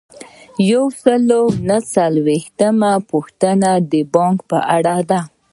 یو 0.71 0.83
سل 1.01 1.25
او 1.39 1.45
څلور 1.93 2.11
نوي 2.17 2.39
یمه 2.61 2.91
پوښتنه 3.11 3.69
د 3.91 3.93
بانک 4.13 4.37
په 4.49 4.57
اړه 4.77 4.95
ده. 5.09 5.19